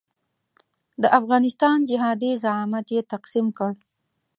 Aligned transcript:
د 1.01 1.03
افغانستان 1.19 1.77
جهادي 1.89 2.31
زعامت 2.43 2.87
یې 2.95 3.01
تقسیم 3.13 3.47
کړ. 3.57 3.71